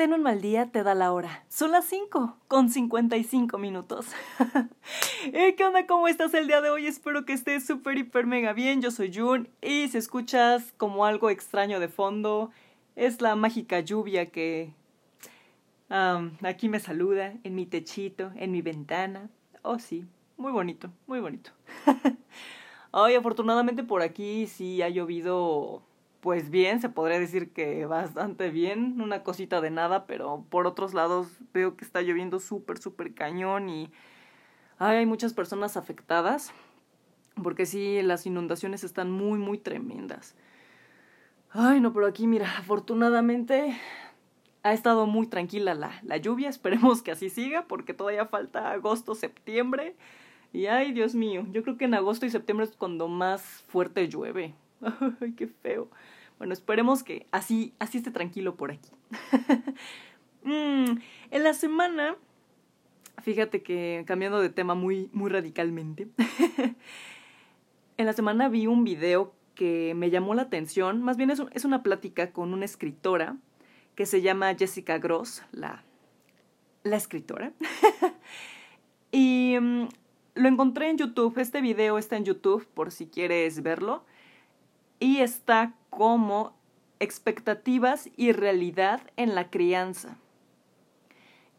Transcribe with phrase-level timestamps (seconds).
[0.00, 1.44] Ten un mal día, te da la hora.
[1.50, 4.06] Son las 5 con 55 minutos.
[5.34, 5.86] Eh, ¿Qué onda?
[5.86, 6.86] ¿Cómo estás el día de hoy?
[6.86, 8.80] Espero que estés súper, hiper, mega bien.
[8.80, 12.50] Yo soy Jun y si escuchas como algo extraño de fondo,
[12.96, 14.72] es la mágica lluvia que
[15.90, 19.28] aquí me saluda en mi techito, en mi ventana.
[19.60, 20.06] Oh, sí,
[20.38, 21.50] muy bonito, muy bonito.
[22.92, 25.82] Ay, afortunadamente por aquí sí ha llovido
[26.20, 30.94] pues bien, se podría decir que bastante bien, una cosita de nada, pero por otros
[30.94, 33.90] lados veo que está lloviendo súper, súper cañón y
[34.78, 36.52] hay muchas personas afectadas,
[37.42, 40.34] porque sí, las inundaciones están muy, muy tremendas.
[41.50, 43.76] Ay, no, pero aquí mira, afortunadamente
[44.62, 49.14] ha estado muy tranquila la, la lluvia, esperemos que así siga, porque todavía falta agosto,
[49.14, 49.96] septiembre.
[50.52, 54.08] Y ay, Dios mío, yo creo que en agosto y septiembre es cuando más fuerte
[54.08, 54.54] llueve.
[55.20, 55.90] Ay, qué feo.
[56.38, 58.90] Bueno, esperemos que así, así esté tranquilo por aquí.
[60.42, 60.96] Mm,
[61.32, 62.16] en la semana,
[63.22, 66.08] fíjate que cambiando de tema muy, muy radicalmente,
[67.98, 71.66] en la semana vi un video que me llamó la atención, más bien es, es
[71.66, 73.36] una plática con una escritora
[73.94, 75.84] que se llama Jessica Gross, la,
[76.84, 77.52] la escritora.
[79.12, 79.88] y mm,
[80.36, 84.06] lo encontré en YouTube, este video está en YouTube por si quieres verlo
[85.00, 86.54] y está como
[87.00, 90.18] expectativas y realidad en la crianza.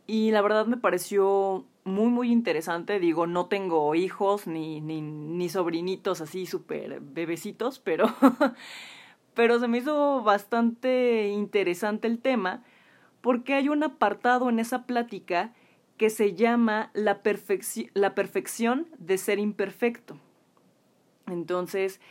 [0.08, 5.50] Y la verdad me pareció muy muy interesante, digo, no tengo hijos ni, ni, ni
[5.50, 8.06] sobrinitos así súper bebecitos, pero,
[9.34, 12.64] pero se me hizo bastante interesante el tema
[13.22, 15.54] porque hay un apartado en esa plática
[15.98, 17.22] que se llama la,
[17.94, 20.18] la perfección de ser imperfecto.
[21.28, 22.02] Entonces,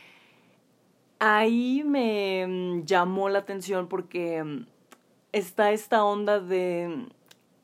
[1.21, 4.65] ahí me mm, llamó la atención porque mm,
[5.31, 7.07] está esta onda de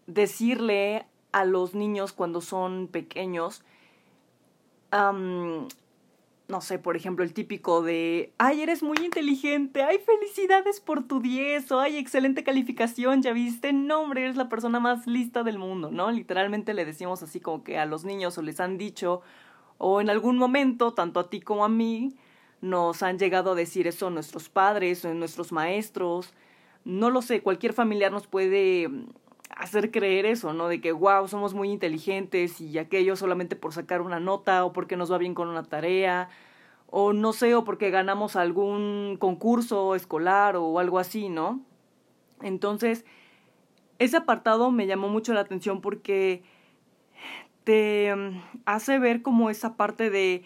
[0.06, 3.64] decirle a los niños cuando son pequeños,
[4.92, 11.20] no sé, por ejemplo, el típico de, ay, eres muy inteligente, ay, felicidades por tu
[11.20, 15.60] 10, o ay, excelente calificación, ya viste, no, hombre, eres la persona más lista del
[15.60, 16.10] mundo, ¿no?
[16.12, 19.22] Literalmente le decimos así como que a los niños o les han dicho,
[19.78, 22.16] o en algún momento, tanto a ti como a mí,
[22.62, 26.34] nos han llegado a decir eso nuestros padres, o nuestros maestros,
[26.86, 29.10] no lo sé, cualquier familiar nos puede mm,
[29.56, 30.68] hacer creer eso, ¿no?
[30.68, 34.98] De que, wow, somos muy inteligentes y aquello solamente por sacar una nota o porque
[34.98, 36.30] nos va bien con una tarea
[36.90, 41.62] o no sé, o porque ganamos algún concurso escolar o algo así, ¿no?
[42.42, 43.04] Entonces,
[44.00, 46.44] ese apartado me llamó mucho la atención porque
[47.66, 50.46] te mm, hace ver como esa parte de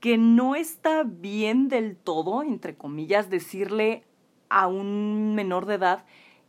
[0.00, 4.04] que no está bien del todo, entre comillas, decirle
[4.48, 6.04] a un menor de edad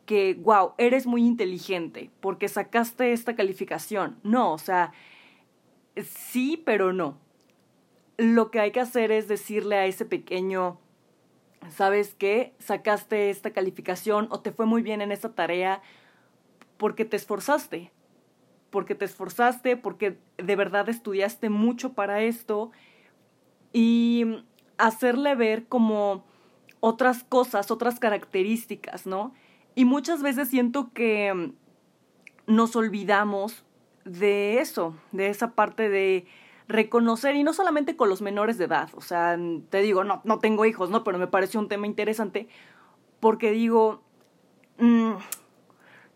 [0.05, 4.19] que, wow, eres muy inteligente porque sacaste esta calificación.
[4.23, 4.93] No, o sea,
[6.01, 7.17] sí, pero no.
[8.17, 10.79] Lo que hay que hacer es decirle a ese pequeño,
[11.69, 12.53] ¿sabes qué?
[12.59, 15.81] Sacaste esta calificación o te fue muy bien en esta tarea
[16.77, 17.91] porque te esforzaste.
[18.69, 22.71] Porque te esforzaste, porque de verdad estudiaste mucho para esto
[23.79, 24.25] y
[24.79, 26.23] hacerle ver como
[26.79, 29.35] otras cosas, otras características, ¿no?
[29.75, 31.53] Y muchas veces siento que
[32.47, 33.65] nos olvidamos
[34.03, 36.25] de eso, de esa parte de
[36.67, 39.37] reconocer, y no solamente con los menores de edad, o sea,
[39.69, 41.03] te digo, no, no tengo hijos, ¿no?
[41.03, 42.47] Pero me pareció un tema interesante
[43.19, 44.01] porque digo,
[44.79, 45.11] mm,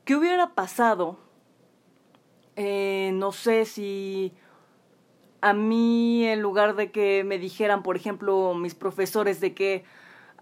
[0.03, 1.19] ¿qué hubiera pasado?
[2.55, 4.33] Eh, no sé si
[5.41, 9.83] a mí en lugar de que me dijeran, por ejemplo, mis profesores de que,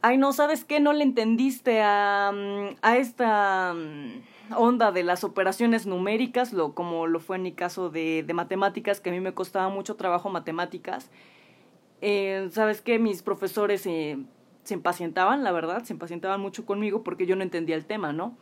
[0.02, 0.80] ay, no, ¿sabes qué?
[0.80, 7.08] No le entendiste a, mm, a esta mm, onda de las operaciones numéricas, lo, como
[7.08, 10.30] lo fue en mi caso de, de matemáticas, que a mí me costaba mucho trabajo
[10.30, 11.10] matemáticas.
[12.02, 13.00] Eh, ¿Sabes qué?
[13.00, 14.18] Mis profesores se
[14.70, 18.38] impacientaban, la verdad, se impacientaban mucho conmigo porque yo no entendía el tema, ¿no?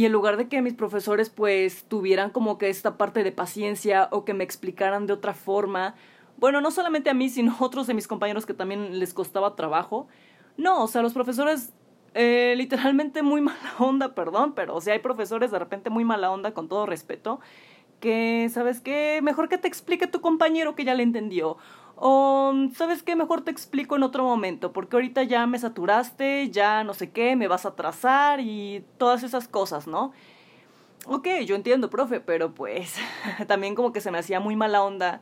[0.00, 4.08] Y en lugar de que mis profesores pues tuvieran como que esta parte de paciencia
[4.12, 5.94] o que me explicaran de otra forma,
[6.38, 9.56] bueno, no solamente a mí, sino a otros de mis compañeros que también les costaba
[9.56, 10.08] trabajo,
[10.56, 11.74] no, o sea, los profesores
[12.14, 16.30] eh, literalmente muy mala onda, perdón, pero o sea, hay profesores de repente muy mala
[16.30, 17.40] onda, con todo respeto,
[18.00, 19.20] que, ¿sabes qué?
[19.22, 21.58] Mejor que te explique tu compañero que ya le entendió.
[22.02, 23.14] O, ¿sabes qué?
[23.14, 27.36] Mejor te explico en otro momento, porque ahorita ya me saturaste, ya no sé qué,
[27.36, 30.12] me vas a atrasar y todas esas cosas, ¿no?
[31.04, 32.96] Ok, yo entiendo, profe, pero pues
[33.46, 35.20] también como que se me hacía muy mala onda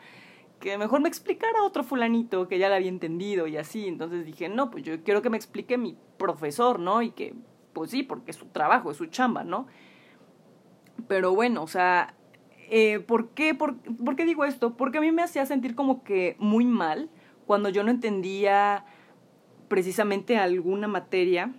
[0.60, 3.88] que mejor me explicara otro fulanito que ya la había entendido y así.
[3.88, 7.02] Entonces dije, no, pues yo quiero que me explique mi profesor, ¿no?
[7.02, 7.34] Y que
[7.72, 9.66] pues sí, porque es su trabajo, es su chamba, ¿no?
[11.08, 12.14] Pero bueno, o sea,
[12.70, 14.76] eh, ¿por, qué, por, ¿por qué digo esto?
[14.76, 17.08] Porque a mí me hacía sentir como que muy mal
[17.46, 18.84] cuando yo no entendía
[19.68, 21.52] precisamente alguna materia,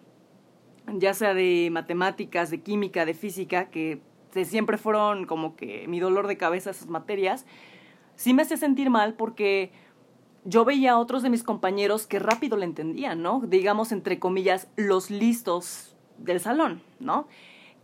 [0.93, 4.01] ya sea de matemáticas, de química, de física, que
[4.43, 7.45] siempre fueron como que mi dolor de cabeza esas materias,
[8.15, 9.71] sí me hacía sentir mal porque
[10.45, 13.41] yo veía a otros de mis compañeros que rápido le entendían, ¿no?
[13.41, 17.27] Digamos, entre comillas, los listos del salón, ¿no?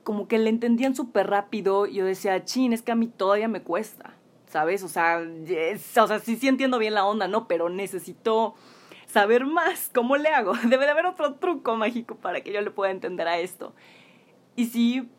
[0.06, 3.50] Como que le entendían súper rápido y yo decía, chin, es que a mí todavía
[3.50, 4.14] me cuesta,
[4.48, 4.84] ¿sabes?
[4.84, 7.46] O sea, o sea, sí, sí entiendo bien la onda, ¿no?
[7.50, 8.56] Pero necesito
[9.08, 9.92] saber más.
[9.94, 10.54] ¿Cómo le hago?
[10.64, 13.74] Debe de haber otro truco mágico para que yo le pueda entender a esto.
[14.56, 15.10] Y sí,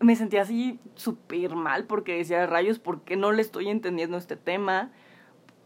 [0.00, 4.36] me sentía así súper mal porque decía, rayos, ¿por qué no le estoy entendiendo este
[4.36, 4.90] tema?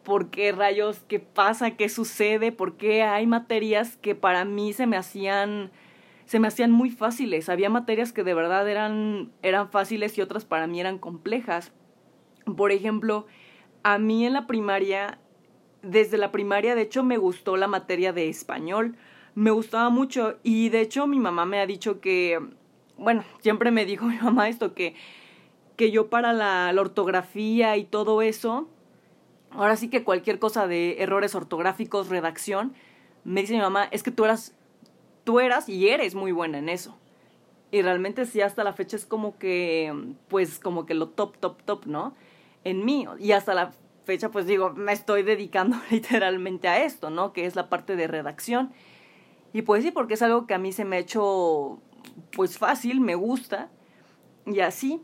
[0.04, 1.00] ¿Por qué rayos?
[1.08, 1.72] ¿Qué pasa?
[1.72, 2.52] ¿Qué sucede?
[2.52, 5.70] ¿Por qué hay materias que para mí se me hacían
[6.28, 7.48] se me hacían muy fáciles.
[7.48, 11.72] Había materias que de verdad eran, eran fáciles y otras para mí eran complejas.
[12.56, 13.26] Por ejemplo,
[13.82, 15.19] a mí en la primaria,
[15.82, 18.94] desde la primaria, de hecho, me gustó la materia de español.
[19.34, 22.38] Me gustaba mucho y de hecho mi mamá me ha dicho que
[22.98, 24.94] bueno, siempre me dijo mi mamá esto, que,
[25.76, 28.69] que yo para la, ortografía y todo eso,
[29.50, 32.75] ahora sí que cualquier cosa de errores ortográficos, redacción,
[33.25, 34.54] me dice mi mamá, es que tú eras,
[35.28, 36.96] tú eras y eres muy buena en eso.
[37.70, 41.62] Y realmente sí, hasta la fecha es como que, pues como que lo top, top,
[41.64, 42.14] top, ¿no?
[42.64, 43.06] En mí.
[43.19, 47.34] Y hasta la fecha, pues digo, me estoy dedicando literalmente a esto, ¿no?
[47.34, 48.72] Que es la parte de redacción.
[49.52, 51.78] Y pues sí, porque es algo que a mí se me ha hecho
[52.32, 53.69] pues fácil, me gusta,
[54.46, 55.02] y así.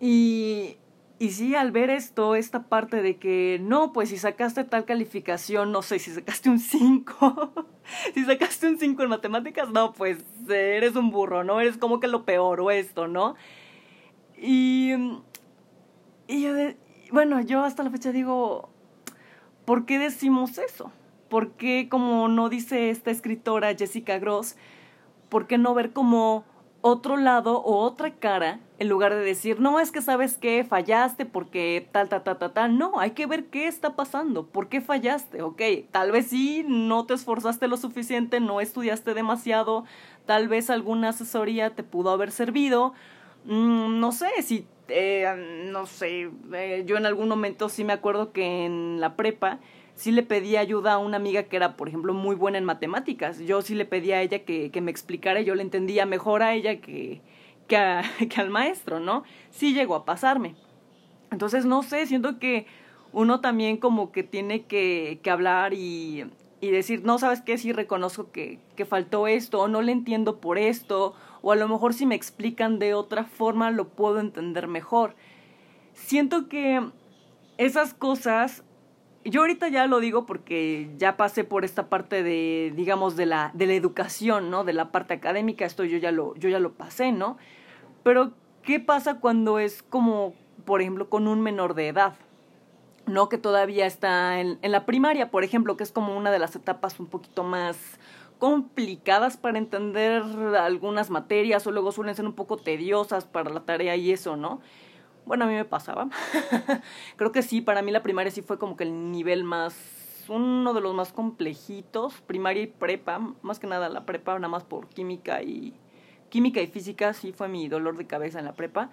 [0.00, 0.78] Y,
[1.24, 5.72] y sí, al ver esto, esta parte de que no, pues si sacaste tal calificación,
[5.72, 7.66] no sé, si sacaste un 5,
[8.14, 10.18] si sacaste un 5 en matemáticas, no, pues
[10.50, 11.62] eres un burro, ¿no?
[11.62, 13.36] Eres como que lo peor o esto, ¿no?
[14.36, 14.92] Y,
[16.28, 16.52] y yo
[17.10, 18.68] bueno, yo hasta la fecha digo,
[19.64, 20.92] ¿por qué decimos eso?
[21.30, 24.56] ¿Por qué, como no dice esta escritora Jessica Gross,
[25.30, 26.44] ¿por qué no ver como
[26.86, 31.24] otro lado o otra cara en lugar de decir, no, es que sabes que fallaste
[31.24, 32.76] porque tal, tal, tal, tal, tal.
[32.76, 35.40] No, hay que ver qué está pasando, por qué fallaste.
[35.40, 39.86] Ok, tal vez sí, no te esforzaste lo suficiente, no estudiaste demasiado,
[40.26, 42.92] tal vez alguna asesoría te pudo haber servido.
[43.46, 48.30] Mm, no sé, si, eh, no sé, eh, yo en algún momento sí me acuerdo
[48.32, 49.58] que en la prepa
[49.94, 53.38] sí le pedí ayuda a una amiga que era, por ejemplo, muy buena en matemáticas.
[53.40, 56.54] Yo sí le pedí a ella que, que me explicara yo le entendía mejor a
[56.54, 57.20] ella que,
[57.68, 59.24] que, que al maestro, ¿no?
[59.50, 60.56] Sí llegó a pasarme.
[61.30, 62.66] Entonces, no sé, siento que
[63.12, 66.24] uno también como que tiene que, que hablar y,
[66.60, 67.58] y decir, no, ¿sabes qué?
[67.58, 71.68] Sí reconozco que, que faltó esto, o no le entiendo por esto, o a lo
[71.68, 75.14] mejor si me explican de otra forma lo puedo entender mejor.
[75.92, 76.80] Siento que
[77.58, 78.64] esas cosas
[79.24, 83.50] yo ahorita ya lo digo porque ya pasé por esta parte de, digamos, de la,
[83.54, 84.64] de la educación, ¿no?
[84.64, 87.38] De la parte académica, esto yo ya lo, yo ya lo pasé, ¿no?
[88.02, 88.32] Pero,
[88.62, 90.34] ¿qué pasa cuando es como,
[90.64, 92.14] por ejemplo, con un menor de edad?
[93.06, 93.28] ¿No?
[93.28, 96.54] Que todavía está en, en la primaria, por ejemplo, que es como una de las
[96.54, 97.98] etapas un poquito más
[98.38, 100.22] complicadas para entender
[100.58, 104.60] algunas materias o luego suelen ser un poco tediosas para la tarea y eso, ¿no?
[105.26, 106.08] Bueno, a mí me pasaba.
[107.16, 109.74] Creo que sí, para mí la primaria sí fue como que el nivel más,
[110.28, 114.64] uno de los más complejitos, primaria y prepa, más que nada la prepa, nada más
[114.64, 115.74] por química y,
[116.28, 118.90] química y física, sí fue mi dolor de cabeza en la prepa.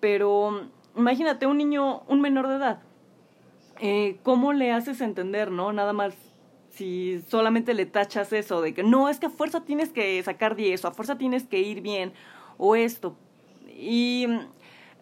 [0.00, 2.82] Pero imagínate un niño, un menor de edad,
[3.80, 5.72] eh, ¿cómo le haces entender, no?
[5.72, 6.14] Nada más
[6.70, 10.56] si solamente le tachas eso de que no, es que a fuerza tienes que sacar
[10.56, 12.12] 10 o a fuerza tienes que ir bien
[12.58, 13.16] o esto.
[13.68, 14.26] Y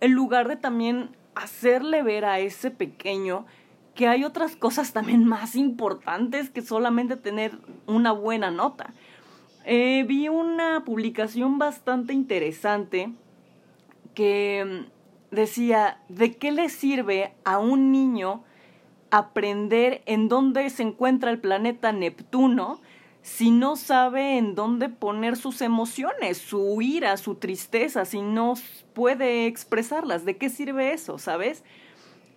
[0.03, 3.47] en lugar de también hacerle ver a ese pequeño
[3.95, 7.53] que hay otras cosas también más importantes que solamente tener
[7.87, 8.93] una buena nota.
[9.65, 13.13] Eh, vi una publicación bastante interesante
[14.13, 14.87] que
[15.31, 18.43] mm, decía, ¿de qué le sirve a un niño
[19.13, 22.81] aprender en dónde se encuentra el planeta Neptuno
[23.23, 28.55] si no sabe en dónde poner sus emociones, su ira, su tristeza, si no
[28.95, 31.63] puede expresarlas, ¿de qué sirve eso, sabes?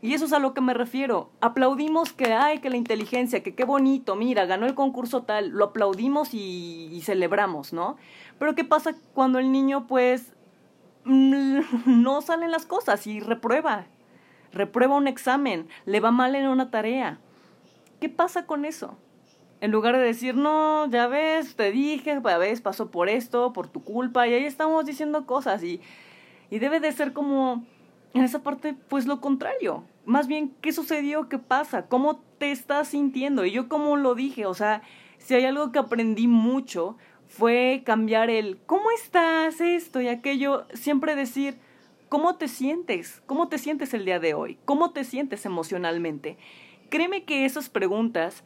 [0.01, 1.31] Y eso es a lo que me refiero.
[1.41, 5.65] Aplaudimos que, ay, que la inteligencia, que qué bonito, mira, ganó el concurso tal, lo
[5.65, 7.97] aplaudimos y, y celebramos, ¿no?
[8.37, 10.33] Pero ¿qué pasa cuando el niño, pues,
[11.05, 13.87] no salen las cosas y reprueba?
[14.51, 17.19] Reprueba un examen, le va mal en una tarea.
[17.99, 18.97] ¿Qué pasa con eso?
[19.61, 23.67] En lugar de decir, no, ya ves, te dije, ya ves, pasó por esto, por
[23.67, 25.81] tu culpa, y ahí estamos diciendo cosas y,
[26.49, 27.63] y debe de ser como
[28.13, 29.83] en esa parte, pues lo contrario.
[30.05, 31.29] Más bien, ¿qué sucedió?
[31.29, 31.87] ¿Qué pasa?
[31.87, 33.45] ¿Cómo te estás sintiendo?
[33.45, 34.81] Y yo como lo dije, o sea,
[35.17, 36.97] si hay algo que aprendí mucho
[37.27, 39.59] fue cambiar el ¿cómo estás?
[39.59, 41.57] esto y aquello, siempre decir
[42.09, 43.21] ¿cómo te sientes?
[43.25, 44.57] ¿Cómo te sientes el día de hoy?
[44.65, 46.37] ¿Cómo te sientes emocionalmente?
[46.89, 48.43] Créeme que esas preguntas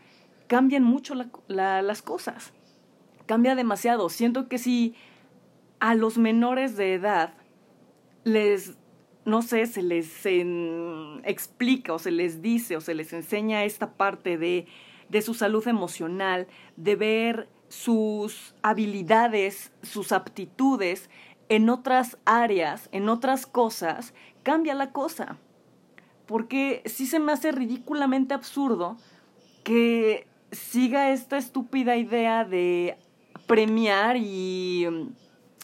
[0.50, 1.14] cambian mucho
[1.48, 2.52] las cosas.
[3.28, 4.10] Cambia demasiado.
[4.10, 4.96] Siento que si
[5.80, 7.36] a los menores de edad
[8.24, 8.76] les,
[9.26, 10.26] no sé, se les
[11.24, 14.66] explica o se les dice o se les enseña esta parte de,
[15.08, 21.12] de su salud emocional, de ver sus habilidades, sus aptitudes
[21.48, 25.38] en otras áreas, en otras cosas, cambia la cosa.
[26.26, 28.98] Porque sí se me hace ridículamente absurdo
[29.64, 32.98] que siga esta estúpida idea de
[33.48, 34.88] premiar y,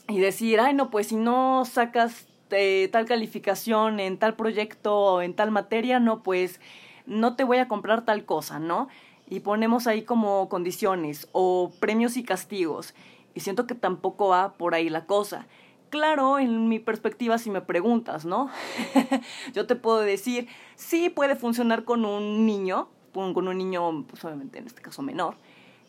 [0.08, 5.22] y decir, ay no, pues si no sacas eh, tal calificación en tal proyecto o
[5.22, 6.60] en tal materia, no, pues
[7.06, 8.88] no te voy a comprar tal cosa, ¿no?
[9.30, 12.94] y ponemos ahí como condiciones o premios y castigos.
[13.34, 15.48] Y siento que tampoco va por ahí la cosa.
[15.90, 18.50] Claro, en mi perspectiva, si me preguntas, ¿no?
[19.54, 24.60] Yo te puedo decir, sí puede funcionar con un niño, con un niño, pues obviamente
[24.60, 25.36] en este caso menor,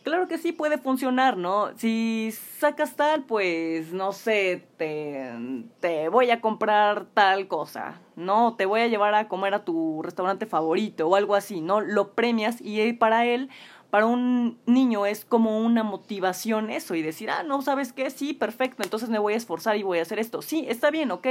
[0.06, 1.76] claro que sí puede funcionar, ¿no?
[1.76, 5.32] Si sacas tal, pues no sé, te,
[5.80, 8.54] te voy a comprar tal cosa, ¿no?
[8.54, 11.80] Te voy a llevar a comer a tu restaurante favorito o algo así, ¿no?
[11.80, 13.50] Lo premias y para él,
[13.90, 18.10] para un niño es como una motivación eso y decir, ah, no, ¿sabes qué?
[18.10, 20.40] Sí, perfecto, entonces me voy a esforzar y voy a hacer esto.
[20.40, 21.26] Sí, está bien, ok,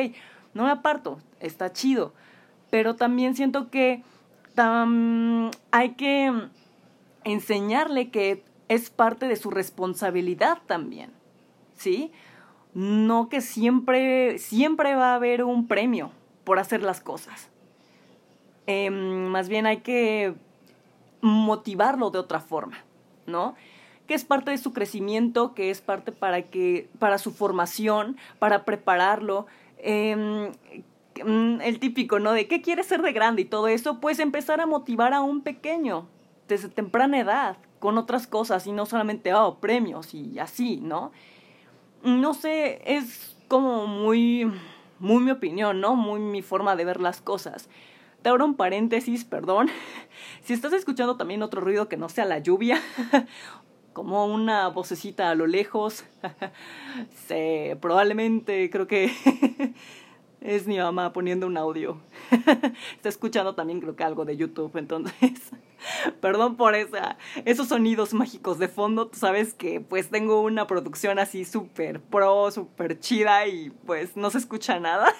[0.54, 2.12] no me aparto, está chido.
[2.72, 4.04] Pero también siento que
[4.58, 6.32] hay que
[7.24, 11.12] enseñarle que es parte de su responsabilidad también,
[11.76, 12.12] ¿sí?
[12.74, 16.12] No que siempre, siempre va a haber un premio
[16.44, 17.50] por hacer las cosas.
[18.68, 20.34] Em, más bien hay que
[21.22, 22.78] motivarlo de otra forma,
[23.26, 23.56] ¿no?
[24.08, 28.66] Que es parte de su crecimiento, que es parte para que, para su formación, para
[28.66, 29.48] prepararlo.
[29.78, 30.52] Em,
[31.16, 32.34] el típico, ¿no?
[32.34, 35.42] De qué quiere ser de grande y todo eso, pues empezar a motivar a un
[35.42, 36.08] pequeño
[36.48, 41.12] desde temprana edad, con otras cosas y no solamente, oh, premios y así, ¿no?
[42.04, 44.52] No sé, es como muy,
[45.00, 45.96] muy mi opinión, ¿no?
[45.96, 47.70] Muy mi forma de ver las cosas.
[48.22, 49.70] Te abro un paréntesis, perdón.
[50.44, 52.80] Si estás escuchando también otro ruido que no sea la lluvia,
[53.94, 56.06] como una vocecita a lo lejos,
[57.82, 59.12] probablemente creo que
[60.46, 61.98] es mi mamá poniendo un audio.
[62.96, 65.52] Está escuchando también creo que algo de YouTube, entonces
[66.22, 69.08] Perdón por esa, esos sonidos mágicos de fondo.
[69.08, 74.30] Tú sabes que pues tengo una producción así súper pro, súper chida y pues no
[74.30, 75.14] se escucha nada.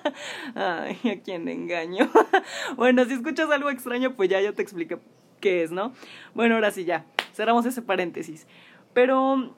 [0.54, 2.10] Ay, a quién engaño.
[2.76, 4.98] bueno, si escuchas algo extraño, pues ya yo te expliqué
[5.40, 5.92] qué es, ¿no?
[6.34, 8.46] Bueno, ahora sí ya, cerramos ese paréntesis.
[8.92, 9.54] Pero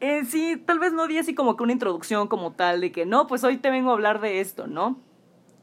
[0.00, 3.04] eh, sí, tal vez no di así como que una introducción como tal de que
[3.06, 4.98] no, pues hoy te vengo a hablar de esto, ¿no?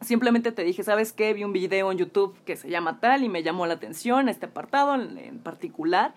[0.02, 1.34] Simplemente te dije, ¿sabes qué?
[1.34, 4.46] Vi un video en YouTube que se llama tal y me llamó la atención este
[4.46, 6.14] apartado en, particular.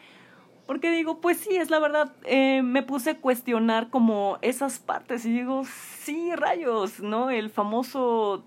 [0.67, 5.25] Porque digo, pues sí, es la verdad, eh, me puse a cuestionar como esas partes
[5.25, 7.31] y digo, sí, rayos, ¿no?
[7.31, 8.45] El famoso,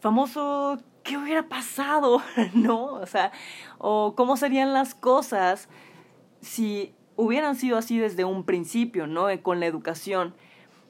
[0.00, 2.22] famoso, ¿qué hubiera pasado?
[2.52, 2.84] ¿No?
[2.84, 3.32] O sea,
[3.78, 5.68] o cómo serían las cosas
[6.42, 9.26] si hubieran sido así desde un principio, ¿no?
[9.42, 10.34] Con la educación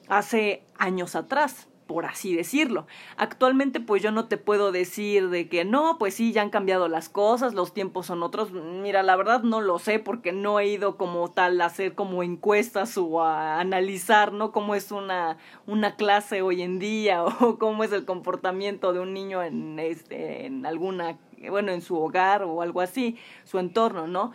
[0.09, 2.87] hace años atrás por así decirlo.
[3.17, 6.89] Actualmente pues yo no te puedo decir de que no, pues sí, ya han cambiado
[6.89, 8.53] las cosas, los tiempos son otros.
[8.53, 12.23] Mira, la verdad no lo sé porque no he ido como tal a hacer como
[12.23, 14.53] encuestas o a analizar, ¿no?
[14.53, 19.15] Cómo es una, una clase hoy en día o cómo es el comportamiento de un
[19.15, 21.19] niño en, este, en alguna,
[21.49, 24.33] bueno, en su hogar o algo así, su entorno, ¿no?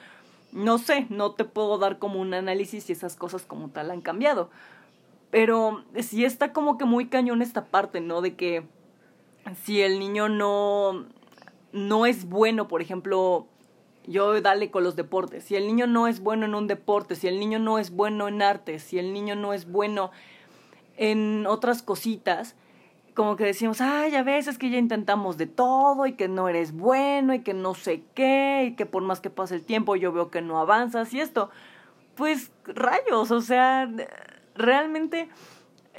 [0.51, 4.01] No sé, no te puedo dar como un análisis si esas cosas como tal han
[4.01, 4.49] cambiado
[5.31, 8.21] pero sí está como que muy cañón esta parte, ¿no?
[8.21, 8.63] De que
[9.63, 11.05] si el niño no,
[11.71, 13.47] no es bueno, por ejemplo,
[14.05, 17.27] yo dale con los deportes, si el niño no es bueno en un deporte, si
[17.27, 20.11] el niño no es bueno en arte, si el niño no es bueno
[20.97, 22.55] en otras cositas,
[23.13, 26.71] como que decimos, ay, a veces que ya intentamos de todo y que no eres
[26.71, 30.11] bueno y que no sé qué y que por más que pase el tiempo yo
[30.11, 31.49] veo que no avanzas y esto,
[32.15, 33.89] pues rayos, o sea,
[34.55, 35.29] realmente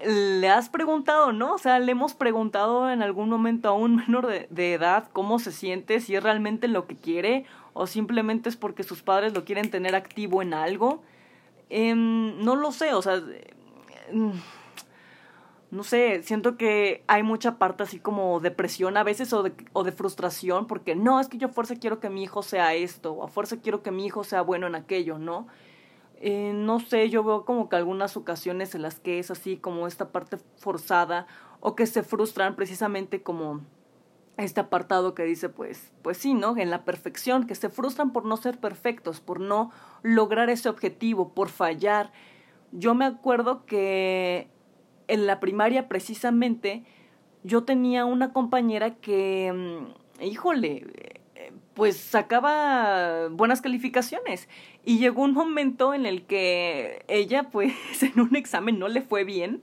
[0.04, 1.54] le has preguntado, ¿no?
[1.54, 5.52] O sea, le hemos preguntado en algún momento a un menor de, edad cómo se
[5.52, 9.71] siente, si es realmente lo que quiere o simplemente es porque sus padres lo quieren
[9.71, 11.02] tener activo en algo.
[11.71, 13.23] Em, no lo sé, o sea,
[15.72, 19.84] no sé, siento que hay mucha parte así como depresión a veces o de, o
[19.84, 23.14] de frustración porque no, es que yo a fuerza quiero que mi hijo sea esto,
[23.14, 25.46] o a fuerza quiero que mi hijo sea bueno en aquello, ¿no?
[26.20, 29.86] Eh, no sé, yo veo como que algunas ocasiones en las que es así como
[29.86, 31.26] esta parte forzada
[31.60, 33.62] o que se frustran precisamente como
[34.36, 36.54] este apartado que dice pues pues sí, ¿no?
[36.58, 39.70] En la perfección, que se frustran por no ser perfectos, por no
[40.02, 42.12] lograr ese objetivo, por fallar.
[42.72, 44.51] Yo me acuerdo que
[45.12, 46.85] en la primaria precisamente
[47.45, 51.21] yo tenía una compañera que, mm, híjole,
[51.75, 54.49] pues sacaba buenas calificaciones.
[54.85, 59.25] Y llegó un momento en el que ella, pues, en un examen no le fue
[59.25, 59.62] bien.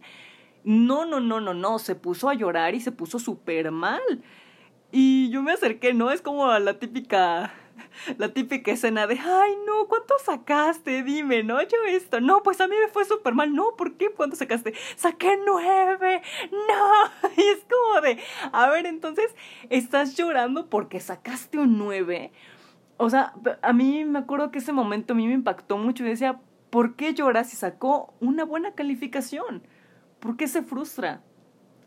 [0.64, 4.02] No, no, no, no, no, se puso a llorar y se puso súper mal.
[4.92, 6.12] Y yo me acerqué, ¿no?
[6.12, 7.54] Es como la típica
[8.18, 11.04] la típica escena de, ay, no, ¿cuánto sacaste?
[11.04, 11.62] Dime, ¿no?
[11.62, 14.10] Yo esto, no, pues a mí me fue súper mal, no, ¿por qué?
[14.12, 14.74] ¿Cuánto sacaste?
[14.96, 16.22] Saqué nueve,
[16.52, 18.20] no, y es como de,
[18.52, 19.36] a ver, entonces,
[19.70, 22.32] ¿estás llorando porque sacaste un nueve?
[22.98, 26.10] O sea, a mí me acuerdo que ese momento a mí me impactó mucho y
[26.10, 29.64] decía, ¿por qué llora si sacó una buena calificación?
[30.20, 31.22] ¿Por qué se frustra?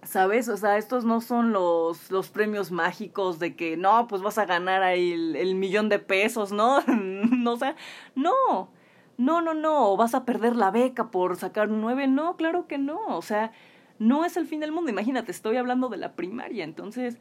[0.02, 0.49] ¿Sabes?
[0.49, 4.47] O sea, estos no son los, los premios mágicos de que no, pues vas a
[4.47, 6.80] ganar ahí el, millón de pesos, ¿no?
[6.88, 7.76] no, o sea,
[8.16, 8.68] no,
[9.16, 12.78] no, no, no, vas a perder la beca por sacar un nueve, no, claro que
[12.78, 13.52] no, o sea,
[14.00, 17.18] no es el fin del mundo, imagínate, estoy hablando de la primaria, entonces,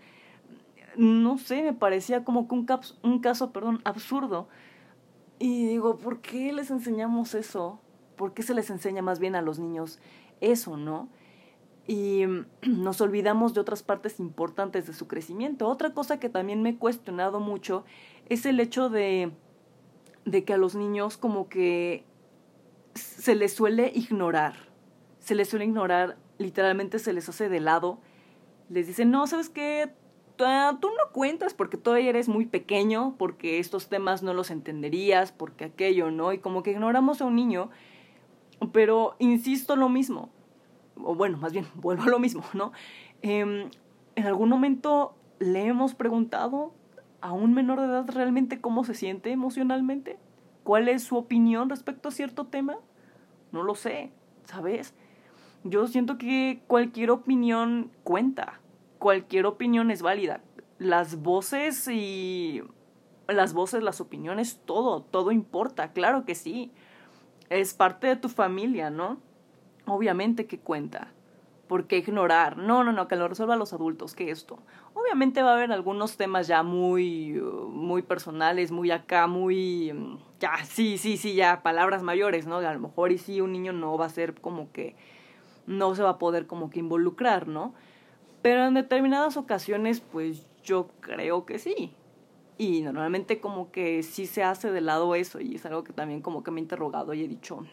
[0.96, 2.68] no sé, me parecía como que un,
[3.04, 4.48] un caso, perdón, absurdo.
[5.40, 7.80] Y digo, ¿por qué les enseñamos eso?
[8.16, 10.00] ¿Por qué se les enseña más bien a los niños
[10.40, 11.10] eso, no?
[11.92, 12.24] Y
[12.62, 15.68] nos olvidamos de otras partes importantes de su crecimiento.
[15.68, 17.84] Otra cosa que también me he cuestionado mucho
[18.30, 19.34] es el hecho de,
[20.24, 22.06] de que a los niños como que
[22.94, 24.54] se les suele ignorar,
[25.20, 28.00] se les suele ignorar, literalmente se les hace de lado,
[28.70, 29.94] les dicen, no, ¿sabes qué?
[30.38, 35.66] Tú no cuentas porque todavía eres muy pequeño, porque estos temas no los entenderías, porque
[35.66, 36.32] aquello, ¿no?
[36.32, 37.70] Y como que ignoramos a un niño,
[38.72, 40.32] pero insisto lo mismo,
[40.96, 42.72] o bueno, más bien, vuelvo a lo mismo, ¿no?
[43.22, 43.70] Em,
[44.16, 46.74] en algún momento le hemos preguntado
[47.22, 50.18] a un menor de edad realmente cómo se siente emocionalmente,
[50.64, 52.78] cuál es su opinión respecto a cierto tema.
[53.52, 54.12] No lo sé,
[54.46, 54.94] ¿sabes?
[55.64, 58.60] Yo siento que cualquier opinión cuenta,
[58.98, 60.42] cualquier opinión es válida.
[60.80, 62.64] Las voces y
[63.28, 66.72] las voces, las opiniones, todo, todo importa, claro que sí.
[67.50, 69.20] Es parte de tu familia, ¿no?
[69.86, 71.12] Obviamente que cuenta.
[71.68, 72.58] ¿Por qué ignorar?
[72.58, 74.60] No, no, no, que lo resuelvan los adultos, que esto.
[74.94, 79.94] Obviamente va a haber algunos temas ya muy, muy personales, muy acá, muy,
[80.40, 82.58] ya, sí, sí, sí, ya, palabras mayores, ¿no?
[82.58, 84.96] A lo mejor y sí, un niño no va a ser como que,
[85.66, 87.74] no se va a poder como que involucrar, ¿no?
[88.42, 91.94] Pero en determinadas ocasiones, pues yo creo que sí.
[92.58, 96.22] Y normalmente como que sí se hace de lado eso y es algo que también
[96.22, 97.66] como que me he interrogado y he dicho,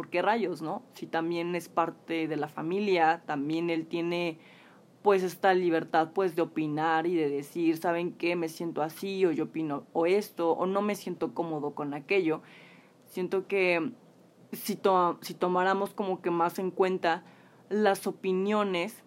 [0.00, 0.82] ¿por qué rayos, no?
[0.94, 4.38] Si también es parte de la familia, también él tiene
[5.02, 8.34] pues esta libertad pues de opinar y de decir, ¿saben qué?
[8.34, 12.40] Me siento así o yo opino o esto o no me siento cómodo con aquello.
[13.04, 13.92] Siento que
[14.52, 14.80] si,
[15.20, 17.22] si tomáramos como que más en cuenta
[17.68, 19.04] las opiniones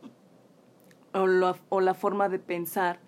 [1.12, 3.00] o la, o la forma de pensar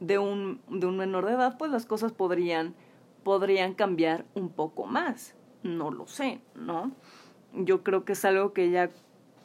[0.00, 2.74] de un, de un menor de edad, pues las cosas podrían,
[3.24, 6.92] podrían cambiar un poco más no lo sé, ¿no?
[7.54, 8.90] Yo creo que es algo que ya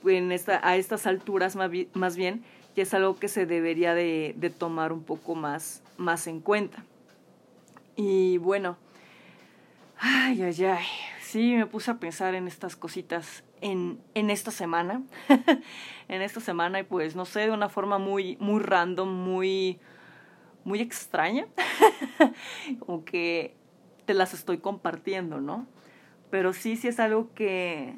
[0.06, 2.44] en esta, a estas alturas más bien
[2.76, 6.84] ya es algo que se debería de, tomar un poco más, más en cuenta.
[7.96, 8.78] Y bueno,
[9.98, 10.86] ay, ay, ay,
[11.22, 15.02] sí, me puse a pensar en estas cositas en, en esta semana,
[16.10, 19.80] en esta semana y pues no sé, de una forma muy, muy random, muy,
[20.66, 21.48] muy extraña,
[22.80, 23.56] como que
[24.06, 25.66] te las estoy compartiendo, ¿no?
[26.30, 27.96] Pero sí, sí es algo que,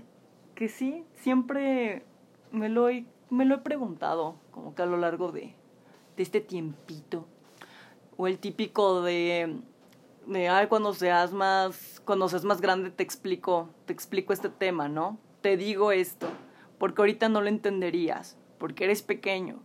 [0.56, 2.04] que sí, siempre
[2.52, 5.54] me lo, he, me lo he preguntado, como que a lo largo de,
[6.16, 7.26] de este tiempito.
[8.18, 9.58] O el típico de,
[10.26, 14.90] de, ay, cuando seas más, cuando seas más grande te explico, te explico este tema,
[14.90, 15.20] ¿no?
[15.42, 16.28] Te digo esto,
[16.78, 19.62] porque ahorita no lo entenderías, porque eres pequeño.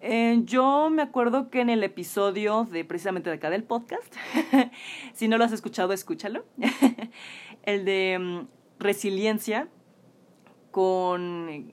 [0.00, 4.14] Eh, yo me acuerdo que en el episodio de precisamente de acá del podcast,
[5.12, 6.44] si no lo has escuchado, escúchalo,
[7.68, 9.68] el de mm, resiliencia
[10.70, 11.72] con,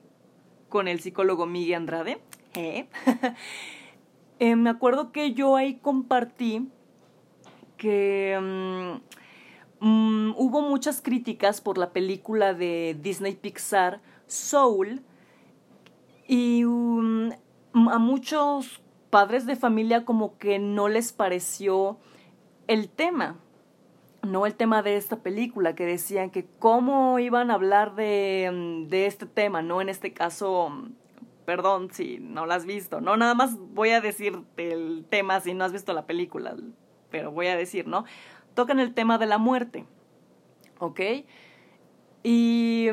[0.68, 2.18] con el psicólogo Miguel Andrade.
[2.54, 2.88] ¿eh?
[4.38, 6.68] Eh, me acuerdo que yo ahí compartí
[7.78, 15.00] que mm, mm, hubo muchas críticas por la película de Disney Pixar Soul
[16.28, 21.96] y a muchos padres de familia como que no les pareció
[22.66, 23.38] el tema,
[24.26, 28.88] no el tema de esta película, que decían que cómo iban a hablar de, mm,
[28.88, 30.70] de este tema, no en este caso,
[31.44, 35.54] perdón si no la has visto, no nada más voy a decir el tema si
[35.54, 36.56] no has visto la película,
[37.10, 38.04] pero voy a decir, ¿no?
[38.54, 39.86] Tocan el tema de la muerte,
[40.78, 41.00] ¿ok?
[42.28, 42.88] Y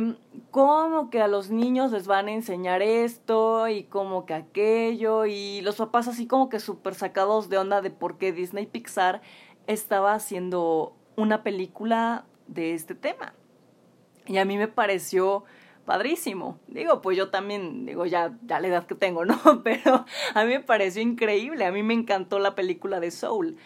[0.51, 5.61] como que a los niños les van a enseñar esto y como que aquello y
[5.61, 9.21] los papás así como que súper sacados de onda de por qué Disney Pixar
[9.65, 13.33] estaba haciendo una película de este tema.
[14.25, 15.43] Y a mí me pareció
[15.85, 16.59] padrísimo.
[16.67, 19.37] Digo, pues yo también, digo, ya, ya la edad que tengo, ¿no?
[19.63, 23.57] Pero a mí me pareció increíble, a mí me encantó la película de Soul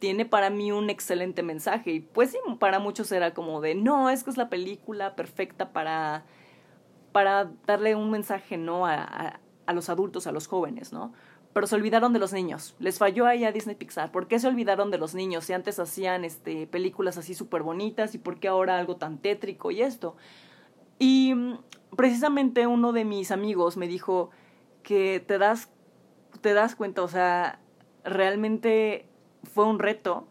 [0.00, 1.92] tiene para mí un excelente mensaje.
[1.92, 5.72] Y pues sí, para muchos era como de, no, es que es la película perfecta
[5.72, 6.24] para,
[7.12, 8.86] para darle un mensaje, ¿no?
[8.86, 11.12] A, a, los adultos, a los jóvenes, ¿no?
[11.52, 12.76] Pero se olvidaron de los niños.
[12.78, 14.12] Les falló ahí a Disney Pixar.
[14.12, 15.44] ¿Por qué se olvidaron de los niños?
[15.44, 19.70] Si antes hacían este, películas así súper bonitas y por qué ahora algo tan tétrico
[19.70, 20.16] y esto.
[20.98, 21.58] Y mm,
[21.96, 24.30] precisamente uno de mis amigos me dijo
[24.82, 25.68] que te das,
[26.40, 27.58] te das cuenta, o sea,
[28.04, 29.08] realmente
[29.42, 30.28] fue un reto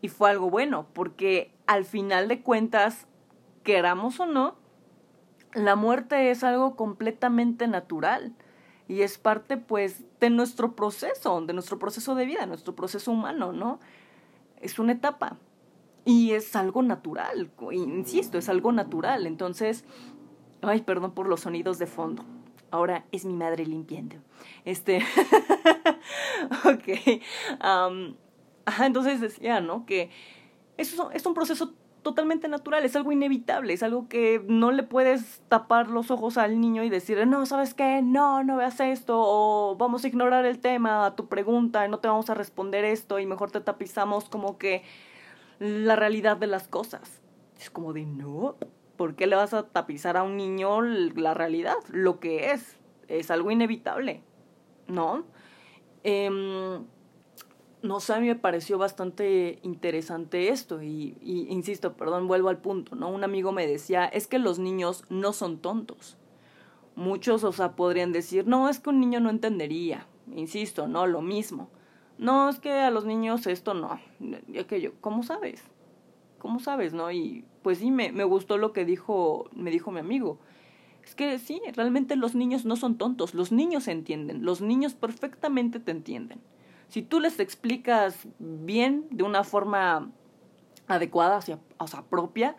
[0.00, 3.06] y fue algo bueno, porque al final de cuentas,
[3.62, 4.56] queramos o no,
[5.54, 8.34] la muerte es algo completamente natural
[8.88, 13.52] y es parte pues de nuestro proceso, de nuestro proceso de vida, nuestro proceso humano,
[13.52, 13.78] ¿no?
[14.60, 15.36] Es una etapa
[16.04, 19.26] y es algo natural, insisto, es algo natural.
[19.26, 19.84] Entonces,
[20.62, 22.24] ay, perdón por los sonidos de fondo.
[22.70, 24.16] Ahora es mi madre limpiando.
[24.64, 25.02] Este,
[26.64, 27.22] ok.
[27.60, 29.84] Ajá, entonces decía, ¿no?
[29.84, 30.10] Que
[30.78, 35.40] eso es un proceso totalmente natural, es algo inevitable, es algo que no le puedes
[35.48, 38.02] tapar los ojos al niño y decirle, no, ¿sabes qué?
[38.02, 42.08] No, no veas esto, o vamos a ignorar el tema, a tu pregunta, no te
[42.08, 44.82] vamos a responder esto, y mejor te tapizamos como que
[45.58, 47.20] la realidad de las cosas.
[47.58, 48.56] Es como de, no,
[48.96, 51.76] ¿por qué le vas a tapizar a un niño la realidad?
[51.90, 54.22] Lo que es, es algo inevitable,
[54.86, 55.24] ¿no?
[56.04, 56.30] Eh,
[57.82, 62.96] no sé, a mí me pareció bastante interesante esto y, insisto, perdón, vuelvo al punto,
[62.96, 63.08] ¿no?
[63.08, 66.16] Un amigo me decía, es que los niños no son tontos.
[66.96, 70.06] Muchos, o sea, podrían decir, no, es que un niño no entendería.
[70.34, 71.70] Insisto, no, lo mismo.
[72.18, 74.00] No, es que a los niños esto no.
[74.48, 75.62] Y aquello, ¿cómo sabes?
[76.38, 77.12] ¿Cómo sabes, no?
[77.12, 80.40] Y pues sí, me, me gustó lo que dijo, me dijo mi amigo.
[81.04, 85.80] Es que sí, realmente los niños no son tontos, los niños entienden, los niños perfectamente
[85.80, 86.40] te entienden.
[86.88, 90.10] Si tú les explicas bien, de una forma
[90.86, 91.40] adecuada,
[91.78, 92.56] o sea, propia,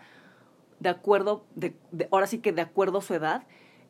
[0.79, 1.45] de acuerdo,
[2.11, 3.43] ahora sí que de acuerdo a su edad,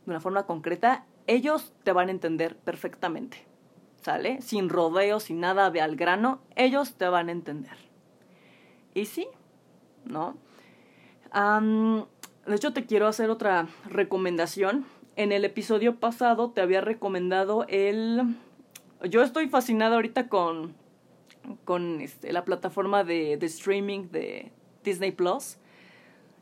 [0.05, 3.45] de una forma concreta, ellos te van a entender perfectamente.
[4.01, 4.41] ¿Sale?
[4.41, 7.75] Sin rodeos, sin nada de al grano, ellos te van a entender.
[8.93, 9.27] Y sí,
[10.05, 10.37] ¿no?
[11.31, 14.85] de hecho, te quiero hacer otra recomendación.
[15.15, 18.37] En el episodio pasado te había recomendado el
[19.03, 20.75] yo estoy fascinada ahorita con,
[21.65, 24.51] con este, la plataforma de, de streaming de
[24.83, 25.57] Disney Plus.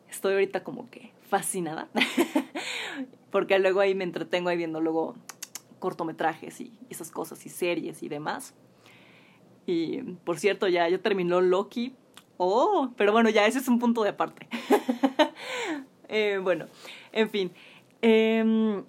[0.10, 1.90] Estoy ahorita como que fascinada.
[3.32, 5.16] Porque luego ahí me entretengo ahí viendo luego
[5.80, 8.54] cortometrajes y esas cosas y series y demás.
[9.66, 11.94] Y por cierto, ya, ya terminó Loki.
[12.38, 14.48] Oh, pero bueno, ya ese es un punto de aparte.
[16.08, 16.68] eh, bueno,
[17.12, 17.52] en fin.
[18.02, 18.84] Eh,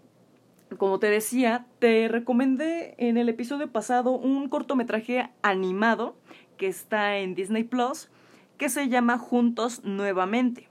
[0.77, 6.17] como te decía, te recomendé en el episodio pasado un cortometraje animado
[6.57, 8.11] que está en Disney Plus
[8.59, 10.69] que se llama Juntos Nuevamente.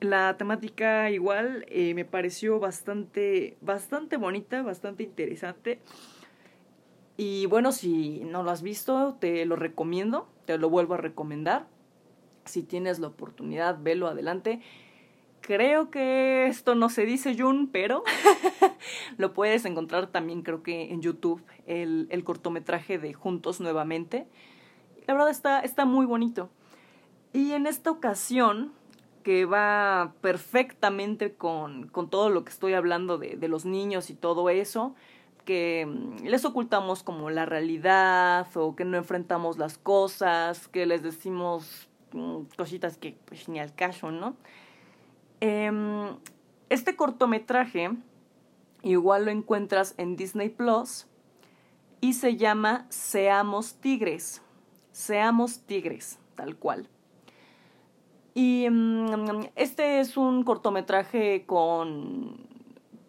[0.00, 5.80] La temática igual eh, me pareció bastante, bastante bonita, bastante interesante.
[7.16, 11.66] Y bueno, si no lo has visto, te lo recomiendo, te lo vuelvo a recomendar.
[12.44, 14.60] Si tienes la oportunidad, velo adelante.
[15.42, 18.04] Creo que esto no se dice Jun, pero
[19.18, 24.26] lo puedes encontrar también creo que en YouTube, el, el cortometraje de Juntos Nuevamente.
[25.06, 26.48] La verdad está, está muy bonito.
[27.32, 28.72] Y en esta ocasión,
[29.24, 34.14] que va perfectamente con, con todo lo que estoy hablando de, de los niños y
[34.14, 34.94] todo eso,
[35.44, 41.02] que mm, les ocultamos como la realidad o que no enfrentamos las cosas, que les
[41.02, 44.36] decimos mm, cositas que pues ni al caso, ¿no?
[45.44, 46.18] Em,
[46.68, 47.90] este cortometraje
[48.84, 51.08] igual lo encuentras en Disney Plus
[52.00, 54.40] y se llama Seamos Tigres.
[54.92, 56.88] Seamos Tigres, tal cual.
[58.34, 62.46] Y mm, este es un cortometraje con,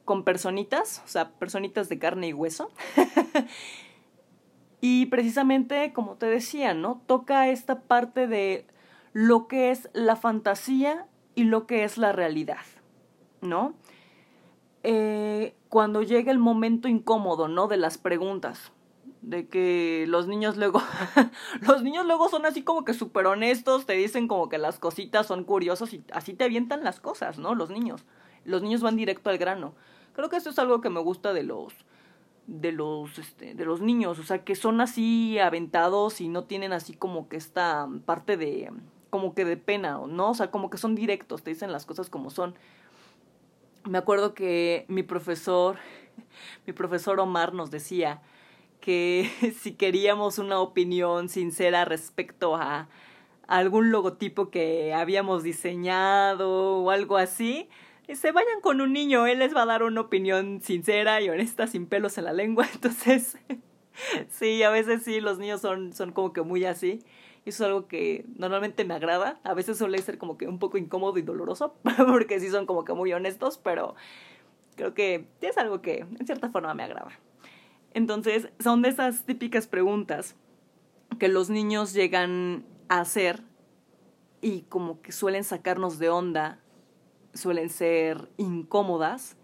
[0.04, 2.72] con personitas, o sea, personitas de carne y hueso.
[4.82, 7.00] y precisamente, como te decía, ¿no?
[7.06, 8.66] Toca esta parte de
[9.12, 12.66] lo que es la fantasía y lo que es la realidad,
[13.42, 13.74] ¿no?
[14.84, 17.68] Eh, cuando llega el momento incómodo, ¿no?
[17.68, 18.72] De las preguntas
[19.24, 20.82] de que los niños luego
[21.62, 25.26] los niños luego son así como que súper honestos, te dicen como que las cositas
[25.28, 27.56] son curiosos y así te avientan las cosas, ¿no?
[27.56, 28.04] Los niños.
[28.46, 29.74] Los niños van directo al grano.
[30.14, 31.74] Creo que eso es algo que me gusta de los
[32.46, 36.74] de los este, de los niños, o sea, que son así aventados y no tienen
[36.74, 38.70] así como que esta parte de
[39.14, 40.32] como que de pena, ¿no?
[40.32, 42.56] O sea, como que son directos, te dicen las cosas como son.
[43.88, 45.78] Me acuerdo que mi profesor
[46.66, 48.24] mi profesor Omar nos decía
[48.82, 52.88] que si queríamos una opinión sincera respecto a
[53.48, 57.70] algún logotipo que habíamos diseñado o algo así,
[58.12, 61.68] se vayan con un niño, él les va a dar una opinión sincera y honesta
[61.68, 63.38] sin pelos en la lengua, entonces
[64.32, 67.04] sí, a veces sí, los niños son, son como que muy así.
[67.46, 69.40] Eso es algo que normalmente me agrada.
[69.44, 71.76] A veces suele ser como que un poco incómodo y doloroso,
[72.08, 73.96] porque sí son como que muy honestos, pero
[74.76, 77.12] creo que es algo que en cierta forma me agrada.
[77.94, 80.36] Entonces, son de esas típicas preguntas
[81.20, 83.44] que los niños llegan a hacer
[84.42, 86.60] y como que suelen sacarnos de onda,
[87.34, 89.38] suelen ser incómodas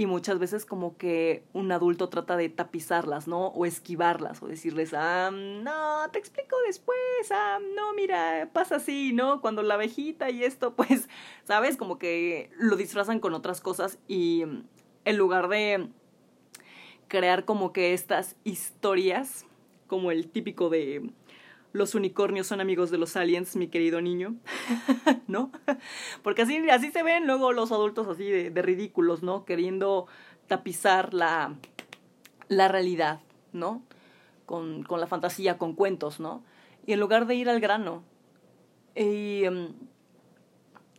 [0.00, 3.48] y muchas veces como que un adulto trata de tapizarlas, ¿no?
[3.48, 6.96] O esquivarlas, o decirles, ah, no, te explico después,
[7.30, 9.42] ah, no, mira, pasa así, ¿no?
[9.42, 11.10] Cuando la abejita y esto, pues,
[11.44, 11.76] ¿sabes?
[11.76, 14.44] Como que lo disfrazan con otras cosas y
[15.04, 15.90] en lugar de
[17.08, 19.44] crear como que estas historias,
[19.86, 21.10] como el típico de
[21.72, 24.34] los unicornios son amigos de los aliens, mi querido niño,
[25.28, 25.52] ¿no?
[26.22, 29.44] Porque así, así se ven luego los adultos así de, ridículos, ¿no?
[29.44, 30.06] Queriendo
[30.48, 31.54] tapizar la,
[32.48, 33.20] la realidad,
[33.52, 33.82] ¿no?
[34.46, 36.42] Con, con, la fantasía, con cuentos, ¿no?
[36.86, 38.02] Y en lugar de ir al grano.
[38.96, 39.72] Y um,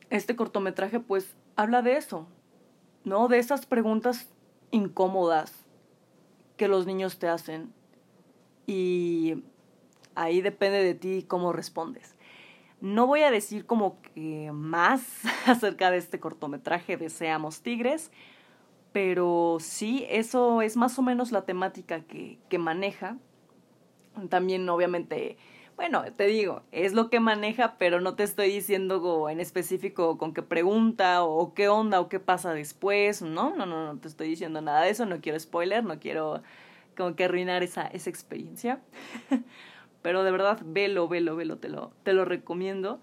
[0.10, 2.28] este cortometraje pues habla de eso,
[3.04, 3.28] ¿no?
[3.28, 4.30] De esas preguntas
[4.72, 5.66] incómodas,
[6.56, 7.74] que los niños te hacen
[8.68, 9.44] y
[10.15, 12.15] ahí depende de ti cómo respondes.
[12.82, 15.04] No voy a decir como que más
[15.45, 18.12] acerca de este cortometraje de Seamos Tigres,
[18.91, 23.17] pero sí, eso es más o menos la temática que, que maneja.
[24.30, 25.38] También obviamente,
[25.78, 30.34] bueno, te digo, es lo que maneja, pero no te estoy diciendo en específico con
[30.34, 33.21] qué pregunta o qué onda o qué pasa después.
[33.21, 36.41] No, no, no, no te estoy diciendo nada de eso, no quiero spoiler, no quiero
[36.97, 38.82] como que arruinar esa, esa experiencia.
[40.02, 43.00] Pero de verdad, velo, velo, velo, te lo, te lo recomiendo.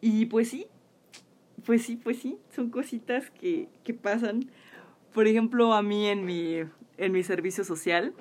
[0.00, 0.66] Y pues sí,
[1.64, 4.50] pues sí, pues sí, son cositas que, que pasan.
[5.12, 6.56] Por ejemplo, a mí en mi,
[6.98, 8.12] en mi servicio social,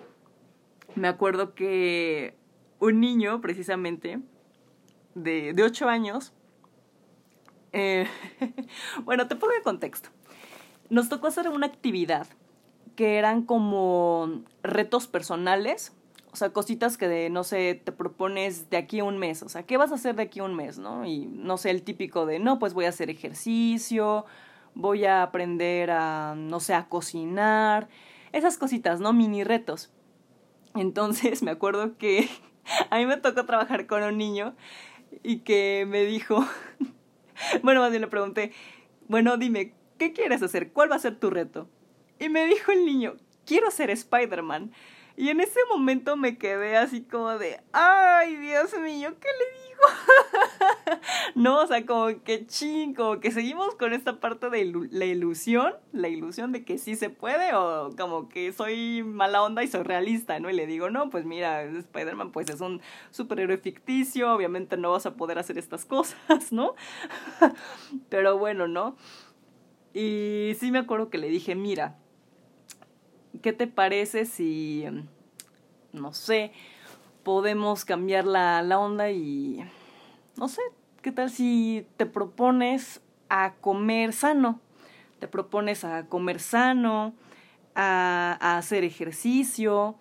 [0.96, 2.36] me acuerdo que
[2.80, 4.20] un niño, precisamente,
[5.16, 6.34] de, de 8 años,
[7.72, 8.08] eh,
[9.04, 10.10] bueno, te pongo en contexto.
[10.90, 12.28] Nos tocó hacer una actividad
[12.96, 15.96] que eran como retos personales,
[16.34, 19.50] o sea, cositas que de, no sé, te propones de aquí a un mes, o
[19.50, 21.06] sea, ¿qué vas a hacer de aquí a un mes, no?
[21.06, 24.26] Y no sé, el típico de, no, pues voy a hacer ejercicio,
[24.74, 27.88] voy a aprender a, no sé, a cocinar,
[28.32, 29.14] esas cositas, ¿no?
[29.14, 29.92] Mini retos.
[30.74, 32.28] Entonces me acuerdo que
[32.90, 34.56] a mí me tocó trabajar con un niño
[35.22, 36.44] y que me dijo,
[37.62, 38.54] bueno, más bien le pregunté,
[39.08, 40.72] bueno, dime, ¿qué quieres hacer?
[40.72, 41.70] ¿Cuál va a ser tu reto?
[42.20, 44.72] Y me dijo el niño, quiero ser Spider-Man.
[45.16, 49.84] Y en ese momento me quedé así como de, ay, Dios mío, ¿qué le digo?
[51.36, 56.08] no, o sea, como que chingo, que seguimos con esta parte de la ilusión, la
[56.08, 60.40] ilusión de que sí se puede, o como que soy mala onda y soy realista,
[60.40, 60.50] ¿no?
[60.50, 65.06] Y le digo, no, pues mira, Spider-Man pues es un superhéroe ficticio, obviamente no vas
[65.06, 66.74] a poder hacer estas cosas, ¿no?
[68.10, 68.96] Pero bueno, ¿no?
[69.94, 72.00] Y sí me acuerdo que le dije, mira,
[73.44, 74.86] ¿qué te parece si,
[75.92, 76.52] no sé,
[77.24, 79.64] podemos cambiar la, la onda y,
[80.38, 80.62] no sé,
[81.04, 84.60] ¿qué tal si te propones a comer sano?
[85.20, 87.14] Te propones a comer sano,
[87.76, 89.96] a, hacer ejercicio.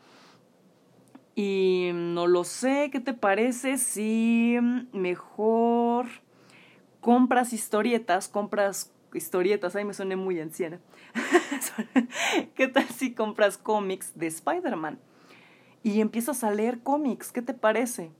[1.34, 4.58] Y no lo sé, ¿qué te parece si
[4.92, 6.06] mejor
[7.00, 10.78] compras historietas, compras historietas, ahí me suene muy anciana.
[12.54, 14.98] ¿Qué tal si compras cómics de Spider-Man?
[15.82, 18.12] Y empiezas a leer cómics, ¿qué te parece?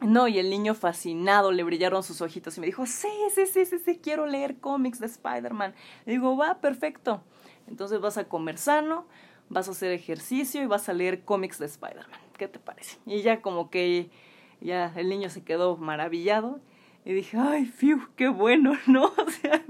[0.00, 3.64] No, y el niño fascinado, le brillaron sus ojitos y me dijo, sí, sí, sí,
[3.64, 5.74] sí, sí, quiero leer cómics de Spider-Man.
[6.06, 7.22] Digo, va, perfecto.
[7.68, 9.06] Entonces vas a comer sano,
[9.48, 12.20] vas a hacer ejercicio y vas a leer cómics de Spider-Man.
[12.36, 12.98] ¿Qué te parece?
[13.06, 14.10] Y ya como que
[14.60, 16.60] ya el niño se quedó maravillado
[17.04, 19.06] y dije, ay, fiu, qué bueno, ¿no?
[19.06, 19.62] O sea,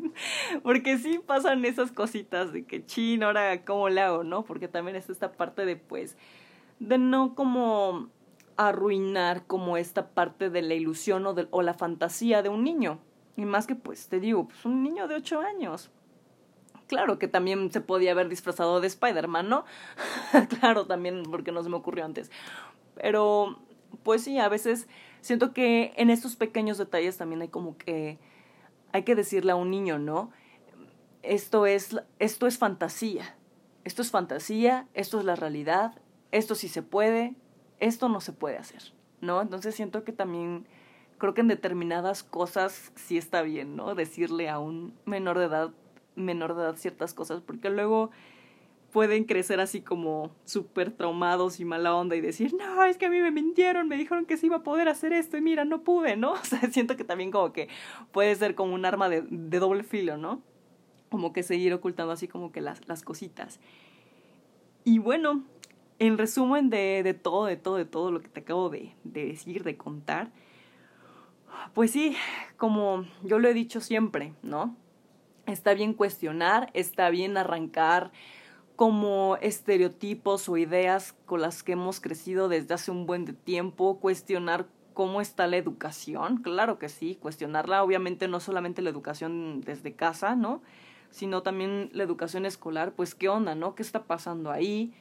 [0.62, 4.45] porque sí pasan esas cositas de que, chin, ahora cómo le hago, ¿no?
[4.45, 6.16] Porque también es esta parte de, pues,
[6.79, 8.11] de no como
[8.57, 12.99] arruinar como esta parte de la ilusión o, de, o la fantasía de un niño.
[13.37, 15.90] Y más que, pues, te digo, pues un niño de ocho años.
[16.87, 19.64] Claro que también se podía haber disfrazado de Spider-Man, ¿no?
[20.61, 22.31] claro, también porque no se me ocurrió antes.
[22.95, 23.59] Pero,
[24.03, 24.87] pues sí, a veces
[25.22, 28.18] siento que en estos pequeños detalles también hay como que
[28.92, 30.30] hay que decirle a un niño, ¿no?
[31.22, 33.37] Esto es esto es fantasía.
[33.85, 35.94] Esto es fantasía, esto es la realidad,
[36.30, 37.35] esto sí se puede,
[37.80, 39.42] esto no se puede hacer, ¿no?
[39.42, 40.68] Entonces siento que también
[41.18, 43.96] creo que en determinadas cosas sí está bien, ¿no?
[43.96, 45.70] Decirle a un menor de edad,
[46.14, 48.11] menor de edad ciertas cosas, porque luego
[48.92, 53.11] pueden crecer así como súper traumados y mala onda y decir, no, es que a
[53.11, 55.83] mí me mintieron, me dijeron que sí iba a poder hacer esto y mira, no
[55.83, 56.33] pude, ¿no?
[56.42, 57.68] O sea, siento que también como que
[58.12, 59.22] puede ser como un arma de,
[59.59, 60.42] doble filo, ¿no?
[61.11, 63.61] Como que seguir ocultando así como que las, las cositas.
[64.85, 65.42] Y bueno,
[65.98, 69.76] en resumen de, todo, de todo, de todo lo que te acabo de decir, de
[69.76, 70.31] contar,
[71.74, 72.16] pues sí,
[72.57, 74.76] como yo lo he dicho siempre, ¿no?
[75.46, 78.12] Está bien cuestionar, está bien arrancar
[78.83, 84.66] como estereotipos o ideas con las que hemos crecido desde hace un buen tiempo, cuestionar
[84.92, 90.35] cómo está la educación, claro que sí, cuestionarla, obviamente no solamente la educación desde casa,
[90.35, 90.62] ¿no?
[91.11, 93.77] Sino también la educación escolar, pues qué onda, ¿no?
[93.77, 94.92] ¿Qué está pasando ahí?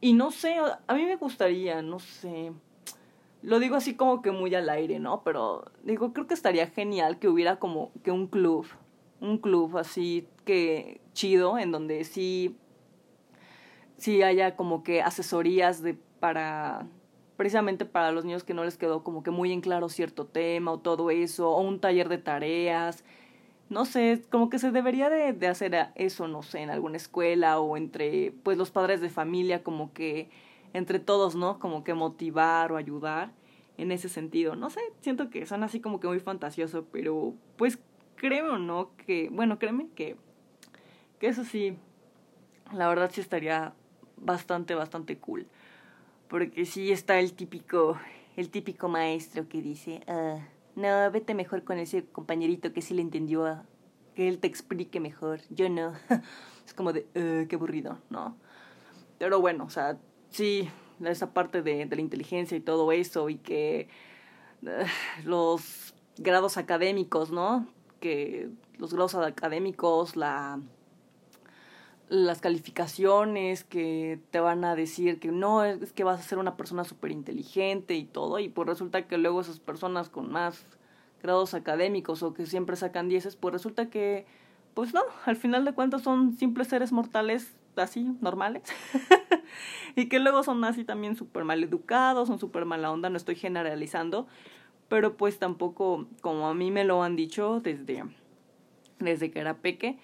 [0.00, 0.56] Y no sé,
[0.86, 2.50] a mí me gustaría, no sé,
[3.42, 5.20] lo digo así como que muy al aire, ¿no?
[5.22, 8.66] Pero digo, creo que estaría genial que hubiera como que un club,
[9.20, 12.56] un club así que chido, en donde sí,
[13.98, 16.86] sí haya como que asesorías de para
[17.36, 20.72] precisamente para los niños que no les quedó como que muy en claro cierto tema
[20.72, 23.04] o todo eso, o un taller de tareas,
[23.68, 27.58] no sé, como que se debería de, de hacer eso, no sé, en alguna escuela
[27.58, 30.30] o entre, pues, los padres de familia, como que
[30.72, 31.58] entre todos, ¿no?
[31.58, 33.32] Como que motivar o ayudar
[33.76, 34.56] en ese sentido.
[34.56, 37.78] No sé, siento que son así como que muy fantasioso, pero pues
[38.16, 38.90] creo, ¿no?
[38.96, 40.16] Que, bueno, créeme que,
[41.18, 41.76] que eso sí,
[42.72, 43.74] la verdad sí estaría
[44.16, 45.46] bastante, bastante cool.
[46.28, 47.98] Porque sí está el típico,
[48.36, 50.38] el típico maestro que dice, ah,
[50.74, 53.62] no, vete mejor con ese compañerito que sí le entendió,
[54.14, 55.40] que él te explique mejor.
[55.50, 55.94] Yo no.
[56.66, 58.36] es como de, uh, qué aburrido, ¿no?
[59.18, 59.98] Pero bueno, o sea,
[60.30, 60.68] sí,
[61.04, 63.88] esa parte de, de la inteligencia y todo eso, y que
[64.62, 64.68] uh,
[65.24, 67.66] los grados académicos, ¿no?
[68.00, 70.60] Que los grados académicos, la
[72.08, 76.56] las calificaciones que te van a decir que no, es que vas a ser una
[76.56, 80.64] persona súper inteligente y todo, y pues resulta que luego esas personas con más
[81.22, 84.26] grados académicos o que siempre sacan dieces, pues resulta que,
[84.74, 88.62] pues no, al final de cuentas son simples seres mortales así, normales,
[89.96, 93.34] y que luego son así también súper mal educados, son súper mala onda, no estoy
[93.34, 94.28] generalizando,
[94.88, 98.04] pero pues tampoco, como a mí me lo han dicho desde,
[99.00, 99.98] desde que era peque,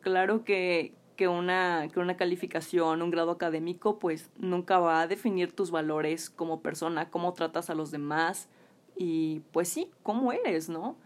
[0.00, 5.52] claro que, que una, que una calificación, un grado académico, pues nunca va a definir
[5.52, 8.48] tus valores como persona, cómo tratas a los demás
[8.96, 10.96] y pues sí, cómo eres, ¿no?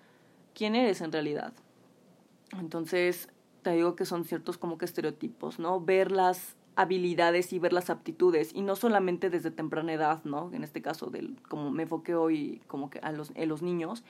[0.54, 1.52] ¿Quién eres en realidad?
[2.60, 3.28] Entonces,
[3.62, 5.80] te digo que son ciertos como que estereotipos, ¿no?
[5.80, 10.48] Ver las habilidades y ver las aptitudes y no solamente desde temprana edad, ¿no?
[10.52, 14.04] En este caso, del, como me enfoqué hoy como que a los, en los niños,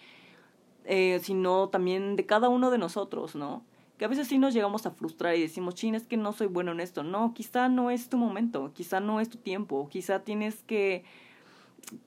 [0.84, 3.62] eh, sino también de cada uno de nosotros, ¿no?
[3.98, 6.48] Que a veces sí nos llegamos a frustrar y decimos, chin, es que no soy
[6.48, 7.02] bueno en esto.
[7.02, 11.04] No, quizá no es tu momento, quizá no es tu tiempo, quizá tienes que,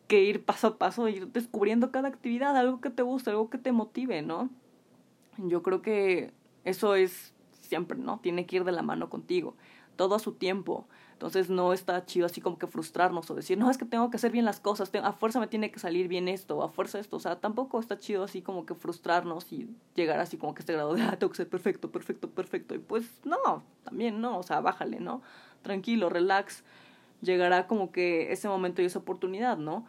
[0.08, 3.58] que ir paso a paso, ir descubriendo cada actividad, algo que te guste, algo que
[3.58, 4.50] te motive, ¿no?
[5.38, 6.34] Yo creo que
[6.66, 8.20] eso es siempre, ¿no?
[8.20, 9.56] Tiene que ir de la mano contigo,
[9.96, 10.88] todo a su tiempo.
[11.18, 14.18] Entonces no está chido así como que frustrarnos o decir, no, es que tengo que
[14.18, 17.18] hacer bien las cosas, a fuerza me tiene que salir bien esto, a fuerza esto.
[17.18, 20.74] O sea, tampoco está chido así como que frustrarnos y llegar así como que este
[20.74, 22.76] grado de, ah, tengo que ser perfecto, perfecto, perfecto.
[22.76, 25.24] Y pues no, también no, o sea, bájale, ¿no?
[25.64, 26.64] Tranquilo, relax.
[27.24, 29.88] Llegará como que ese momento y esa oportunidad, ¿no?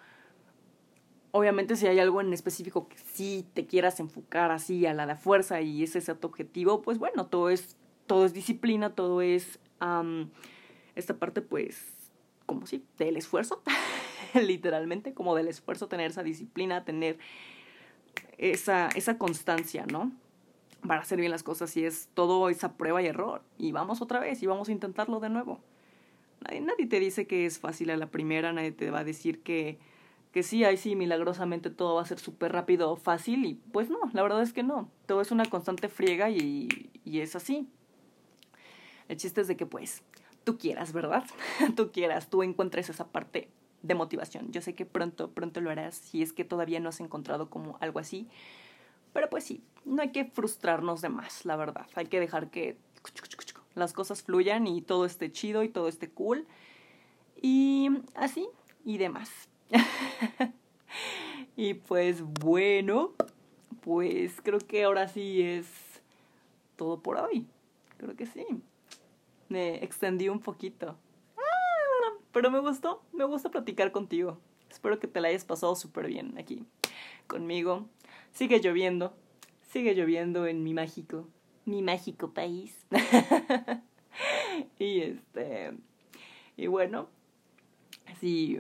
[1.33, 5.15] Obviamente si hay algo en específico que sí te quieras enfocar así a la de
[5.15, 7.77] fuerza y ese es tu objetivo, pues bueno, todo es,
[8.07, 9.59] todo es disciplina, todo es
[10.99, 11.93] esta parte pues,
[12.47, 13.63] como sí, del esfuerzo.
[14.35, 17.19] literalmente, como del esfuerzo, tener esa disciplina, tener
[18.37, 20.13] esa, esa constancia, ¿no?
[20.87, 23.43] Para hacer bien las cosas y es todo esa prueba y error.
[23.57, 25.61] Y vamos otra vez y vamos a intentarlo de nuevo.
[26.41, 29.43] Nadie, nadie te dice que es fácil a la primera, nadie te va a decir
[29.43, 29.79] que,
[30.31, 33.45] que sí, ahí sí, milagrosamente todo va a ser súper rápido fácil.
[33.45, 34.89] Y pues no, la verdad es que no.
[35.07, 37.69] Todo es una constante friega y, y es así.
[39.09, 40.03] El chiste es de que pues
[40.49, 41.25] tú quieras, ¿verdad?
[41.77, 43.51] tú quieras, tú encuentres esa parte
[43.83, 44.51] de motivación.
[44.51, 47.77] Yo sé que pronto, pronto lo harás si es que todavía no has encontrado como
[47.83, 48.27] algo así.
[49.13, 51.87] Pero pues sí, no hay que frustrarnos de más, la verdad.
[51.97, 52.79] Hay que dejar que
[53.75, 56.47] las cosas fluyan y todo esté chido y todo esté cool.
[57.43, 58.49] Y así
[58.87, 59.31] y demás.
[61.57, 63.13] y pues bueno,
[63.83, 65.67] pues creo que ahora sí es
[66.77, 67.47] todo por hoy.
[67.99, 68.47] Creo que sí.
[69.49, 70.97] Me extendí un poquito.
[72.33, 74.39] Pero me gustó, me gusta platicar contigo.
[74.71, 76.65] Espero que te la hayas pasado súper bien aquí
[77.29, 77.89] conmigo.
[78.33, 79.15] Sigue lloviendo,
[79.71, 81.29] sigue lloviendo en mi mágico,
[81.65, 82.87] mi mágico país.
[84.79, 85.73] y este,
[86.57, 87.09] y bueno,
[88.07, 88.59] así,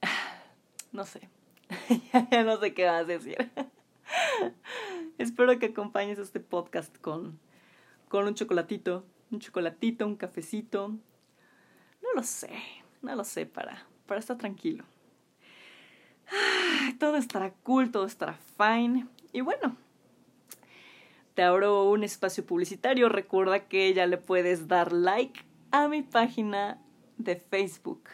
[0.92, 1.28] no sé,
[2.30, 3.50] ya no sé qué vas a decir.
[5.18, 7.38] Espero que acompañes este podcast con,
[8.08, 12.50] con un chocolatito, un chocolatito, un cafecito, no lo sé,
[13.00, 14.84] no lo sé para, para estar tranquilo.
[16.98, 19.06] todo estará cool, todo estará fine.
[19.32, 19.76] Y bueno,
[21.34, 23.08] te abro un espacio publicitario.
[23.08, 26.78] Recuerda que ya le puedes dar like a mi página
[27.18, 28.10] de Facebook.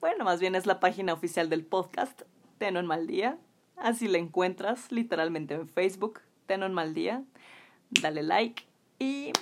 [0.00, 2.22] Bueno, más bien es la página oficial del podcast,
[2.58, 3.38] Ten un mal día.
[3.76, 7.24] Así la encuentras literalmente en Facebook, Ten un mal día.
[7.90, 8.64] Dale like
[8.98, 9.32] y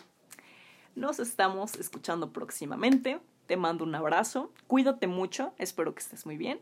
[0.94, 3.20] nos estamos escuchando próximamente.
[3.46, 4.52] Te mando un abrazo.
[4.66, 5.52] Cuídate mucho.
[5.58, 6.60] Espero que estés muy bien.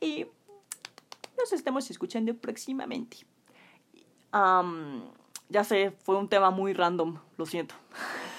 [0.00, 0.26] Y
[1.38, 3.18] nos estemos escuchando próximamente.
[5.48, 7.18] ya sé, fue un tema muy random.
[7.36, 7.74] Lo siento.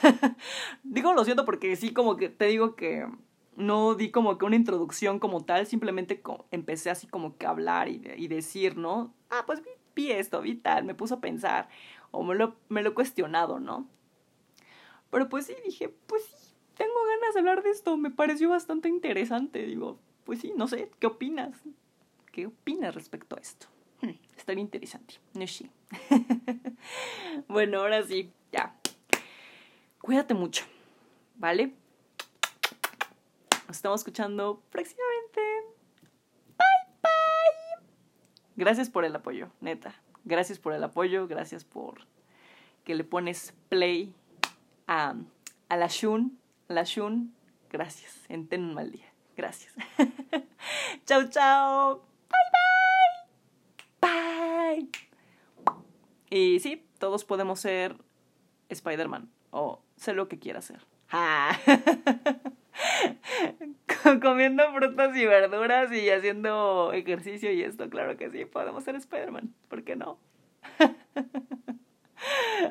[0.83, 3.07] digo lo siento porque sí, como que te digo que
[3.55, 5.65] no di como que una introducción como tal.
[5.65, 9.13] Simplemente empecé así como que a hablar y, decir, ¿no?
[9.29, 10.83] Ah, pues vi, vi, esto, vi tal.
[10.83, 11.69] Me puso a pensar.
[12.11, 13.87] O me lo, me lo he cuestionado, ¿no?
[15.11, 18.89] Pero pues sí, dije, pues sí tengo ganas de hablar de esto, me pareció bastante
[18.89, 19.65] interesante.
[19.65, 21.63] Digo, pues sí, no sé, ¿qué opinas?
[22.31, 23.67] ¿Qué opinas respecto a esto?
[24.01, 25.15] Hmm, estaría interesante.
[25.33, 25.69] No sí.
[27.47, 28.75] bueno, ahora sí, ya.
[30.01, 30.65] Cuídate mucho,
[31.35, 31.73] ¿vale?
[33.67, 35.41] Nos estamos escuchando próximamente.
[36.57, 37.87] Bye, bye.
[38.57, 39.95] Gracias por el apoyo, neta.
[40.25, 42.05] Gracias por el apoyo, gracias por
[42.83, 44.13] que le pones play
[44.87, 45.15] a,
[45.69, 47.33] la Shun la Shun,
[47.69, 48.25] gracias.
[48.29, 49.05] En ten un mal día.
[49.35, 49.73] Gracias.
[51.05, 52.05] chao, chao.
[52.29, 54.79] Bye, bye.
[54.79, 54.89] Bye.
[56.29, 57.95] Y sí, todos podemos ser
[58.69, 59.29] Spider-Man.
[59.51, 60.59] O sé lo que quiera.
[61.11, 61.57] Ah.
[64.21, 69.53] Comiendo frutas y verduras y haciendo ejercicio y esto, claro que sí, podemos ser Spider-Man.
[69.67, 70.19] ¿Por qué no?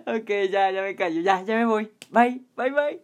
[0.07, 1.21] ok, ya, ya me callo.
[1.21, 1.91] Ya, ya me voy.
[2.11, 3.04] Bye, bye, bye.